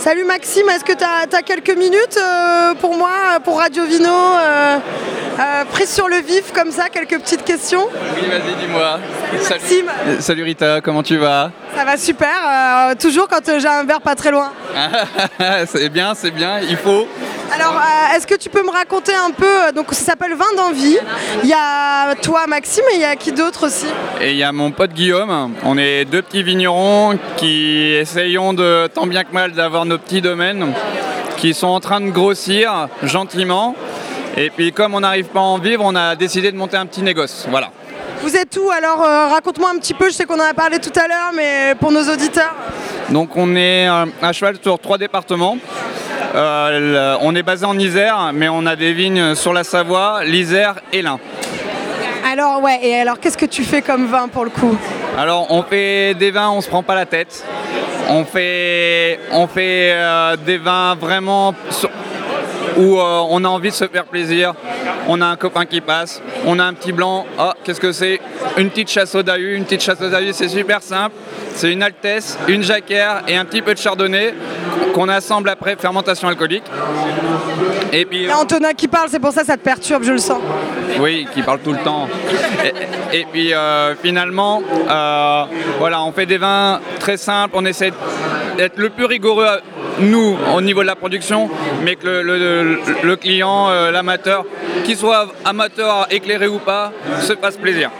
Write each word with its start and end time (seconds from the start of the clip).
Salut 0.00 0.24
Maxime, 0.24 0.66
est-ce 0.70 0.82
que 0.82 0.94
tu 0.94 1.04
as, 1.04 1.42
quelques 1.42 1.76
minutes 1.76 2.16
euh, 2.16 2.72
pour 2.80 2.96
moi, 2.96 3.10
pour 3.44 3.58
Radio 3.58 3.84
Vino 3.84 4.08
euh, 4.08 4.78
euh, 5.38 5.64
Prise 5.70 5.90
sur 5.90 6.08
le 6.08 6.16
vif 6.16 6.54
comme 6.54 6.70
ça, 6.70 6.88
quelques 6.88 7.20
petites 7.20 7.44
questions? 7.44 7.86
Oui, 8.16 8.26
vas-y, 8.26 8.66
dis-moi. 8.66 8.98
Salut, 9.42 9.60
Maxime. 9.60 10.20
Salut 10.20 10.42
Rita, 10.44 10.80
comment 10.80 11.02
tu 11.02 11.18
vas? 11.18 11.50
Ça 11.76 11.84
va 11.84 11.98
super, 11.98 12.96
toujours 12.98 13.28
quand 13.28 13.42
j'ai 13.58 13.68
un 13.68 13.84
verre 13.84 14.00
pas 14.00 14.14
très 14.14 14.30
loin. 14.30 14.50
c'est 15.66 15.90
bien, 15.90 16.14
c'est 16.14 16.30
bien, 16.30 16.60
il 16.60 16.78
faut. 16.78 17.06
Alors, 17.52 17.80
est-ce 18.14 18.26
que 18.26 18.34
tu 18.34 18.48
peux 18.48 18.62
me 18.62 18.70
raconter 18.70 19.12
un 19.12 19.30
peu 19.30 19.72
Donc, 19.74 19.86
ça 19.92 20.04
s'appelle 20.04 20.34
Vin 20.34 20.54
d'envie. 20.56 20.98
Il 21.42 21.48
y 21.48 21.52
a 21.52 22.14
toi, 22.16 22.46
Maxime, 22.46 22.84
et 22.92 22.96
il 22.96 23.00
y 23.00 23.04
a 23.04 23.16
qui 23.16 23.32
d'autre 23.32 23.66
aussi? 23.66 23.86
Et 24.20 24.30
il 24.30 24.36
y 24.36 24.44
a 24.44 24.52
mon 24.52 24.70
pote 24.70 24.92
Guillaume. 24.92 25.54
On 25.64 25.76
est 25.76 26.04
deux 26.04 26.22
petits 26.22 26.42
vignerons 26.42 27.18
qui 27.36 27.92
essayons 27.92 28.52
de 28.52 28.86
tant 28.94 29.06
bien 29.06 29.24
que 29.24 29.32
mal 29.32 29.52
d'avoir 29.52 29.84
nos 29.84 29.98
petits 29.98 30.20
domaines 30.20 30.72
qui 31.36 31.54
sont 31.54 31.68
en 31.68 31.80
train 31.80 32.00
de 32.00 32.10
grossir 32.10 32.88
gentiment. 33.02 33.74
Et 34.36 34.50
puis 34.50 34.72
comme 34.72 34.94
on 34.94 35.00
n'arrive 35.00 35.26
pas 35.26 35.40
à 35.40 35.42
en 35.42 35.58
vivre, 35.58 35.82
on 35.84 35.96
a 35.96 36.14
décidé 36.14 36.52
de 36.52 36.56
monter 36.56 36.76
un 36.76 36.86
petit 36.86 37.02
négoce. 37.02 37.46
Voilà. 37.50 37.70
Vous 38.22 38.36
êtes 38.36 38.56
où 38.62 38.70
alors 38.70 39.02
euh, 39.02 39.28
Raconte-moi 39.28 39.70
un 39.74 39.78
petit 39.78 39.94
peu, 39.94 40.06
je 40.10 40.14
sais 40.14 40.24
qu'on 40.24 40.38
en 40.38 40.50
a 40.50 40.54
parlé 40.54 40.78
tout 40.78 40.92
à 40.94 41.08
l'heure, 41.08 41.32
mais 41.34 41.74
pour 41.80 41.90
nos 41.90 42.02
auditeurs. 42.02 42.54
Donc 43.08 43.36
on 43.36 43.56
est 43.56 43.88
euh, 43.88 44.04
à 44.22 44.32
cheval 44.32 44.56
sur 44.62 44.78
trois 44.78 44.98
départements. 44.98 45.56
Euh, 46.34 47.16
on 47.22 47.34
est 47.34 47.42
basé 47.42 47.64
en 47.66 47.78
Isère, 47.78 48.30
mais 48.32 48.48
on 48.48 48.66
a 48.66 48.76
des 48.76 48.92
vignes 48.92 49.34
sur 49.34 49.52
la 49.52 49.64
Savoie, 49.64 50.20
l'Isère 50.24 50.76
et 50.92 51.02
l'Ain. 51.02 51.18
Alors 52.30 52.62
ouais, 52.62 52.78
et 52.82 53.00
alors 53.00 53.18
qu'est-ce 53.18 53.38
que 53.38 53.46
tu 53.46 53.64
fais 53.64 53.82
comme 53.82 54.06
vin 54.06 54.28
pour 54.28 54.44
le 54.44 54.50
coup? 54.50 54.76
Alors 55.18 55.46
on 55.50 55.62
fait 55.62 56.14
des 56.14 56.30
vins, 56.30 56.50
on 56.50 56.60
se 56.60 56.68
prend 56.68 56.82
pas 56.82 56.94
la 56.94 57.06
tête. 57.06 57.44
On 58.08 58.24
fait, 58.24 59.18
on 59.32 59.46
fait 59.46 59.92
euh, 59.92 60.36
des 60.36 60.58
vins 60.58 60.94
vraiment 60.94 61.54
où 62.76 62.98
euh, 62.98 63.22
on 63.30 63.44
a 63.44 63.48
envie 63.48 63.70
de 63.70 63.74
se 63.74 63.86
faire 63.86 64.04
plaisir. 64.04 64.54
On 65.12 65.20
a 65.20 65.26
un 65.26 65.34
copain 65.34 65.66
qui 65.66 65.80
passe, 65.80 66.22
on 66.46 66.60
a 66.60 66.64
un 66.64 66.72
petit 66.72 66.92
blanc. 66.92 67.26
Ah, 67.36 67.54
qu'est-ce 67.64 67.80
que 67.80 67.90
c'est? 67.90 68.20
Une 68.56 68.70
petite 68.70 68.88
chasse 68.88 69.12
au 69.16 69.22
Une 69.22 69.64
petite 69.64 69.82
chasse 69.82 70.00
au 70.00 70.32
c'est 70.32 70.48
super 70.48 70.80
simple. 70.80 71.16
C'est 71.52 71.72
une 71.72 71.82
Altesse, 71.82 72.38
une 72.46 72.62
Jacquère 72.62 73.24
et 73.26 73.36
un 73.36 73.44
petit 73.44 73.60
peu 73.60 73.74
de 73.74 73.78
Chardonnay 73.80 74.32
qu'on 74.94 75.08
assemble 75.08 75.48
après 75.48 75.74
fermentation 75.74 76.28
alcoolique. 76.28 76.62
Et 77.92 78.04
puis. 78.04 78.30
Antonin 78.32 78.72
qui 78.72 78.86
parle, 78.86 79.08
c'est 79.10 79.18
pour 79.18 79.32
ça 79.32 79.40
que 79.40 79.48
ça 79.48 79.56
te 79.56 79.64
perturbe, 79.64 80.04
je 80.04 80.12
le 80.12 80.18
sens. 80.18 80.38
Oui, 81.00 81.26
qui 81.34 81.42
parle 81.42 81.58
tout 81.58 81.72
le 81.72 81.80
temps. 81.82 82.08
Et, 83.12 83.26
puis 83.32 83.52
euh, 83.52 83.96
finalement, 83.96 84.62
euh, 84.88 85.44
voilà, 85.80 86.04
on 86.04 86.12
fait 86.12 86.26
des 86.26 86.38
vins 86.38 86.78
très 87.00 87.16
simples, 87.16 87.56
on 87.56 87.64
essaie 87.64 87.92
d'être 88.56 88.78
le 88.78 88.90
plus 88.90 89.06
rigoureux 89.06 89.58
nous 90.00 90.36
au 90.54 90.60
niveau 90.60 90.82
de 90.82 90.86
la 90.86 90.96
production, 90.96 91.48
mais 91.84 91.96
que 91.96 92.06
le, 92.06 93.16
client, 93.16 93.68
euh, 93.68 93.90
l'amateur, 93.90 94.44
qu'il 94.84 94.96
soit 94.96 95.28
amateur 95.44 96.06
éclairé 96.10 96.48
ou 96.48 96.58
pas, 96.58 96.92
se 97.20 97.34
fasse 97.34 97.56
plaisir. 97.56 97.90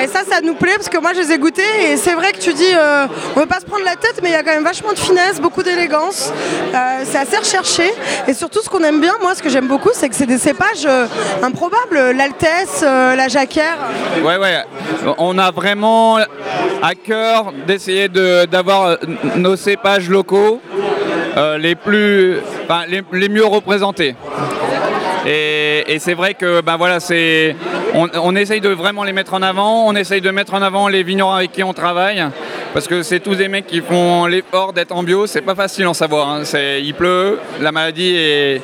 Et 0.00 0.06
ça, 0.06 0.20
ça 0.28 0.40
nous 0.40 0.54
plaît 0.54 0.74
parce 0.76 0.88
que 0.88 0.98
moi 0.98 1.12
je 1.12 1.20
les 1.20 1.32
ai 1.32 1.38
goûtés 1.38 1.62
et 1.90 1.96
c'est 1.96 2.14
vrai 2.14 2.32
que 2.32 2.38
tu 2.38 2.52
dis 2.52 2.72
euh, 2.72 3.06
on 3.34 3.40
veut 3.40 3.46
pas 3.46 3.60
se 3.60 3.66
prendre 3.66 3.84
la 3.84 3.96
tête, 3.96 4.20
mais 4.22 4.28
il 4.28 4.32
y 4.32 4.36
a 4.36 4.42
quand 4.42 4.52
même 4.52 4.64
vachement 4.64 4.92
de 4.92 4.98
finesse, 4.98 5.40
beaucoup 5.40 5.62
d'élégance. 5.62 6.32
Euh, 6.72 7.02
c'est 7.04 7.18
assez 7.18 7.36
recherché 7.36 7.92
et 8.28 8.34
surtout 8.34 8.60
ce 8.62 8.68
qu'on 8.68 8.82
aime 8.84 9.00
bien, 9.00 9.14
moi 9.20 9.34
ce 9.34 9.42
que 9.42 9.48
j'aime 9.48 9.66
beaucoup, 9.66 9.90
c'est 9.92 10.08
que 10.08 10.14
c'est 10.14 10.26
des 10.26 10.38
cépages 10.38 10.86
improbables, 11.42 12.16
l'Altesse, 12.16 12.82
la 12.82 13.28
Jacquère. 13.28 13.76
Ouais, 14.22 14.36
ouais, 14.36 14.62
on 15.18 15.36
a 15.38 15.50
vraiment 15.50 16.18
à 16.82 16.94
cœur 16.94 17.52
d'essayer 17.66 18.08
d'avoir 18.08 18.98
nos 19.36 19.56
cépages 19.56 20.08
locaux 20.08 20.60
euh, 21.36 21.58
les, 21.58 21.74
plus, 21.74 22.36
les, 23.12 23.28
mieux 23.28 23.44
représentés. 23.44 24.14
Et, 25.26 25.98
c'est 25.98 26.14
vrai 26.14 26.34
que 26.34 26.60
ben 26.60 26.76
voilà, 26.76 27.00
c'est, 27.00 27.56
on, 27.94 28.36
essaye 28.36 28.60
de 28.60 28.68
vraiment 28.68 29.04
les 29.04 29.12
mettre 29.12 29.34
en 29.34 29.42
avant, 29.42 29.86
on 29.86 29.94
essaye 29.94 30.20
de 30.20 30.30
mettre 30.30 30.54
en 30.54 30.62
avant 30.62 30.88
les 30.88 31.02
vignerons 31.02 31.32
avec 31.32 31.52
qui 31.52 31.62
on 31.62 31.72
travaille, 31.72 32.24
parce 32.72 32.86
que 32.86 33.02
c'est 33.02 33.20
tous 33.20 33.34
des 33.34 33.48
mecs 33.48 33.66
qui 33.66 33.80
font 33.80 34.26
l'effort 34.26 34.72
d'être 34.72 34.92
en 34.92 35.02
bio, 35.02 35.26
c'est 35.26 35.40
pas 35.40 35.54
facile 35.54 35.86
en 35.86 35.94
savoir. 35.94 36.28
Hein. 36.28 36.40
C'est, 36.44 36.82
il 36.82 36.94
pleut, 36.94 37.38
la 37.60 37.72
maladie 37.72 38.14
est 38.16 38.62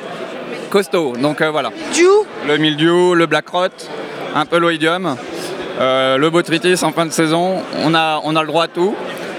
costaud, 0.69 1.13
donc 1.17 1.41
euh, 1.41 1.51
voilà. 1.51 1.71
Le 2.47 2.57
mildiou, 2.57 3.15
le 3.15 3.25
black 3.25 3.47
rot, 3.49 3.67
un 4.35 4.45
peu 4.45 4.57
l'oïdium, 4.57 5.15
euh, 5.79 6.17
le 6.17 6.29
botrytis 6.29 6.83
en 6.83 6.91
fin 6.91 7.05
de 7.05 7.11
saison, 7.11 7.61
on 7.83 7.93
a, 7.93 8.21
on 8.23 8.35
a 8.35 8.41
le 8.41 8.47
droit 8.47 8.65
à 8.65 8.67
tout. 8.67 8.95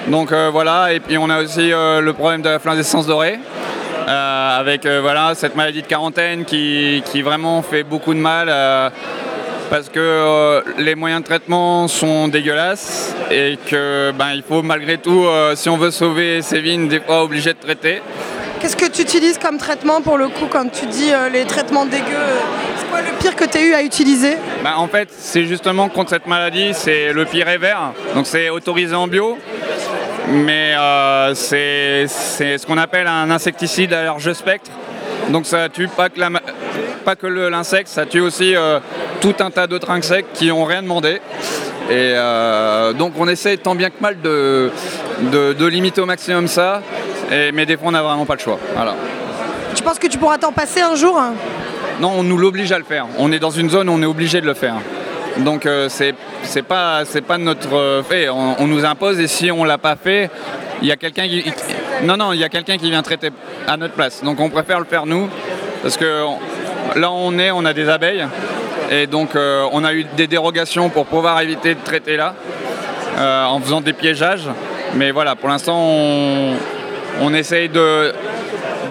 Donc 0.09 0.31
euh, 0.31 0.51
voilà, 0.53 0.93
et 0.93 1.01
puis 1.01 1.19
on 1.19 1.29
a 1.31 1.43
aussi 1.43 1.73
euh, 1.73 2.01
le 2.01 2.13
problème 2.13 2.41
de 2.41 2.49
la 2.49 2.59
flascescence 2.61 3.07
dorée. 3.07 3.39
Euh, 4.09 4.61
avec 4.61 4.87
voilà, 4.87 5.35
cette 5.35 5.57
maladie 5.57 5.83
de 5.83 5.87
quarantaine 5.87 6.45
qui, 6.45 7.03
vraiment 7.23 7.61
fait 7.63 7.83
beaucoup 7.83 8.15
de 8.15 8.21
mal 8.21 8.93
parce 9.69 9.89
que 9.89 10.63
les 10.79 10.95
moyens 10.95 11.23
de 11.23 11.27
traitement 11.27 11.89
sont 11.89 12.29
dégueulasses 12.29 13.17
et 13.33 13.59
que 13.69 14.13
ben, 14.13 14.31
il 14.33 14.43
faut 14.43 14.63
malgré 14.63 14.99
tout, 14.99 15.27
si 15.57 15.69
on 15.69 15.77
veut 15.77 15.91
sauver 15.91 16.41
ces 16.41 16.61
vignes, 16.61 16.87
des 16.87 17.01
fois 17.01 17.25
obligé 17.25 17.53
de 17.53 17.59
traiter. 17.59 18.01
Qu'est-ce 18.61 18.77
que 18.77 18.89
tu 18.89 19.03
utilises 19.03 19.39
comme 19.39 19.59
traitement 19.59 20.01
pour 20.03 20.19
le 20.19 20.29
coup 20.29 20.47
quand 20.49 20.71
tu 20.71 20.87
dis 20.87 21.11
les 21.33 21.45
traitements 21.45 21.85
dégueux 21.85 22.05
C'est 22.79 22.89
quoi 22.89 23.01
le 23.01 23.19
pire 23.19 23.35
que 23.35 23.45
tu 23.45 23.59
as 23.59 23.63
eu 23.63 23.75
à 23.75 23.83
utiliser? 23.83 24.37
Ben, 24.63 24.75
En 24.77 24.87
fait, 24.87 25.09
c'est 25.11 25.47
justement 25.47 25.89
contre 25.89 26.11
cette 26.11 26.29
maladie, 26.29 26.75
c'est 26.75 27.13
le 27.13 27.25
pire 27.25 27.47
vert. 27.59 27.93
Donc 28.15 28.29
c'est 28.29 28.51
autorisé 28.51 28.95
en 28.95 29.09
bio 29.09 29.37
mais 30.29 30.75
euh, 30.77 31.35
c'est 31.35 32.07
ce 32.07 32.67
qu'on 32.67 32.79
appelle 32.79 33.07
un 33.07 33.31
insecticide 33.31 33.93
à 33.93 34.05
large 34.05 34.33
spectre. 34.33 34.71
Donc 35.31 35.47
ça 35.47 35.69
tue 35.69 35.89
pas 35.89 36.09
que, 36.09 36.21
pas 37.05 37.17
que 37.17 37.27
l'insecte, 37.27 37.89
ça 37.89 38.07
tue 38.07 38.21
aussi 38.21 38.55
euh, 38.55 38.79
tout 39.21 39.35
un 39.41 39.51
tas 39.51 39.67
d'autres 39.67 39.91
insectes 39.91 40.29
qui 40.35 40.49
n'ont 40.49 40.65
rien 40.65 40.83
demandé. 40.83 41.21
Et 41.89 42.15
euh, 42.15 42.93
donc 42.93 43.15
on 43.19 43.29
essaie 43.29 43.57
tant 43.57 43.75
bien 43.75 43.91
que 43.91 44.01
mal 44.01 44.21
de, 44.21 44.71
de, 45.33 45.67
limiter 45.67 46.01
au 46.01 46.07
maximum 46.07 46.49
ça, 46.49 46.83
et, 47.31 47.53
mais 47.53 47.65
des 47.65 47.77
fois 47.77 47.89
on 47.89 47.93
n'a 47.93 48.03
vraiment 48.03 48.27
pas 48.27 48.35
le 48.35 48.41
choix. 48.41 48.59
Voilà. 48.75 48.95
Tu 49.75 49.83
penses 49.83 49.99
que 49.99 50.09
tu 50.09 50.19
pourras 50.19 50.39
t'en 50.39 50.53
passer 50.53 50.81
un 50.81 50.97
jour 50.97 51.21
Non, 52.01 52.13
on 52.17 52.23
nous 52.23 52.39
l'oblige 52.39 52.73
à 52.73 52.79
le 52.79 52.85
faire. 52.85 53.07
On 53.19 53.31
est 53.31 53.39
dans 53.39 53.51
une 53.51 53.71
zone 53.71 53.89
où 53.89 53.93
on 53.93 54.03
est 54.03 54.07
obligé 54.07 54.41
de 54.41 54.47
le 54.47 54.55
faire. 54.55 54.77
Donc 55.39 55.67
euh, 55.67 55.89
c'est 55.89 56.15
c'est 56.43 56.63
pas 56.63 57.05
c'est 57.05 57.21
pas 57.21 57.39
notre 57.39 57.75
euh, 57.75 58.03
fait. 58.03 58.29
On, 58.29 58.67
nous 58.67 58.85
impose 58.85 59.21
et 59.21 59.27
si 59.27 59.51
on 59.51 59.65
l'a 59.65 59.79
pas 59.79 59.97
fait, 59.97 60.31
il 60.81 60.89
y 60.89 60.93
a 60.93 60.97
quelqu'un 60.97 61.29
qui 61.29 61.45
non 62.05 62.17
non 62.17 62.33
il 62.33 62.41
y 62.41 62.45
a 62.45 62.49
quelqu'un 62.49 62.79
qui 62.79 62.91
vient 62.91 63.03
traiter 63.03 63.31
à 63.67 63.77
notre 63.77 63.95
place. 63.95 64.23
Donc 64.23 64.41
on 64.41 64.49
préfère 64.49 64.79
le 64.79 64.87
faire 64.87 65.07
nous 65.07 65.29
parce 65.83 65.97
que 65.97 66.25
là 66.97 67.11
on 67.11 67.39
est 67.39 67.51
on 67.51 67.65
a 67.65 67.73
des 67.73 67.89
abeilles 67.89 68.27
et 68.91 69.07
donc 69.07 69.37
euh, 69.37 69.67
on 69.73 69.85
a 69.85 69.93
eu 69.93 70.05
des 70.17 70.27
dérogations 70.27 70.89
pour 70.89 71.07
pouvoir 71.07 71.41
éviter 71.41 71.75
de 71.75 71.81
traiter 71.81 72.17
là 72.17 72.35
en 73.19 73.61
faisant 73.61 73.81
des 73.81 73.93
piégeages. 73.93 74.49
Mais 74.95 75.11
voilà 75.11 75.37
pour 75.37 75.49
l'instant 75.49 75.79
on, 75.79 76.55
on 77.21 77.35
essaye 77.35 77.69
de 77.69 78.13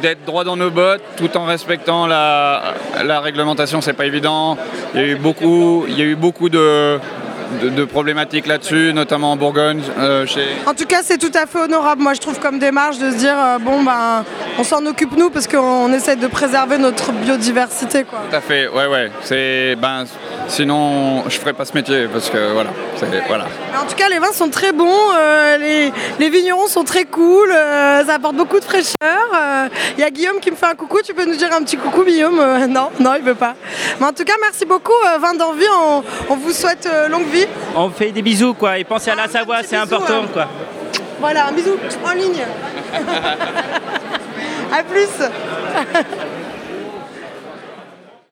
d'être 0.01 0.25
droit 0.25 0.43
dans 0.43 0.57
nos 0.57 0.71
bottes 0.71 1.01
tout 1.17 1.35
en 1.37 1.45
respectant 1.45 2.07
la, 2.07 2.73
la 3.03 3.19
réglementation, 3.19 3.81
c'est 3.81 3.93
pas 3.93 4.05
évident. 4.05 4.57
Il 4.93 5.01
y 5.01 5.03
a 5.03 5.07
eu 5.07 5.15
beaucoup, 5.15 5.85
il 5.87 5.97
y 5.97 6.01
a 6.01 6.05
eu 6.05 6.15
beaucoup 6.15 6.49
de, 6.49 6.99
de, 7.61 7.85
problématiques 7.85 8.47
là-dessus, 8.47 8.91
notamment 8.93 9.31
en 9.31 9.37
Bourgogne. 9.37 9.81
Euh, 9.97 10.25
chez... 10.25 10.45
En 10.65 10.73
tout 10.73 10.85
cas, 10.85 10.99
c'est 11.03 11.17
tout 11.17 11.31
à 11.33 11.45
fait 11.45 11.59
honorable, 11.59 12.01
moi 12.01 12.13
je 12.13 12.21
trouve, 12.21 12.39
comme 12.39 12.59
démarche 12.59 12.97
de 12.97 13.11
se 13.11 13.17
dire, 13.17 13.35
euh, 13.37 13.57
bon, 13.59 13.83
ben, 13.83 14.23
on 14.59 14.63
s'en 14.63 14.85
occupe 14.85 15.15
nous 15.17 15.29
parce 15.29 15.47
qu'on 15.47 15.91
essaie 15.93 16.15
de 16.15 16.27
préserver 16.27 16.77
notre 16.77 17.11
biodiversité. 17.11 18.03
Quoi. 18.03 18.19
Tout 18.29 18.35
à 18.35 18.41
fait, 18.41 18.67
ouais, 18.67 18.87
ouais. 18.87 19.11
C'est, 19.21 19.75
ben, 19.75 20.05
sinon, 20.47 21.23
je 21.29 21.37
ferais 21.39 21.53
pas 21.53 21.65
ce 21.65 21.73
métier 21.73 22.07
parce 22.11 22.29
que 22.29 22.53
voilà. 22.53 22.71
voilà. 23.27 23.45
En 23.81 23.85
tout 23.85 23.95
cas, 23.95 24.09
les 24.09 24.19
vins 24.19 24.33
sont 24.33 24.49
très 24.49 24.71
bons, 24.71 24.85
euh, 25.17 25.57
les, 25.57 25.91
les, 26.19 26.29
vignerons 26.29 26.67
sont 26.67 26.83
très 26.83 27.05
cool, 27.05 27.49
ça 27.51 28.15
apporte 28.15 28.35
beaucoup 28.35 28.59
de 28.59 28.65
fraîcheur. 28.65 28.95
Il 29.97 30.01
y 30.01 30.03
a 30.03 30.09
Guillaume 30.09 30.39
qui 30.39 30.51
me 30.51 30.55
fait 30.55 30.67
un 30.67 30.75
coucou, 30.75 30.99
tu 31.03 31.13
peux 31.13 31.25
nous 31.25 31.35
dire 31.35 31.49
un 31.53 31.63
petit 31.63 31.77
coucou, 31.77 32.03
Guillaume 32.03 32.41
Non, 32.69 32.89
non, 32.99 33.13
il 33.15 33.23
veut 33.23 33.35
pas. 33.35 33.55
Mais 33.99 34.05
en 34.05 34.13
tout 34.13 34.23
cas, 34.23 34.33
merci 34.41 34.65
beaucoup, 34.65 34.93
Vin 35.19 35.33
d'envie, 35.33 35.65
on, 35.73 36.03
on 36.29 36.35
vous 36.35 36.51
souhaite 36.51 36.89
longue 37.09 37.27
vie 37.27 37.47
on 37.75 37.89
fait 37.89 38.11
des 38.11 38.21
bisous 38.21 38.53
quoi 38.53 38.77
et 38.77 38.83
pensez 38.83 39.11
à 39.11 39.15
la 39.15 39.27
Savoie, 39.27 39.63
c'est 39.63 39.75
important 39.75 40.23
hein. 40.23 40.29
quoi. 40.31 40.47
Voilà, 41.19 41.47
un 41.47 41.51
bisou 41.51 41.71
en 42.05 42.13
ligne. 42.13 42.43
à 44.71 44.83
plus. 44.83 45.09